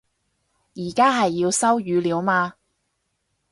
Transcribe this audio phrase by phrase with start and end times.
[0.73, 2.55] 而家係要收語料嘛